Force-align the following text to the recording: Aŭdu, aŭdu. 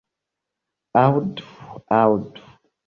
Aŭdu, 1.03 1.47
aŭdu. 2.01 2.49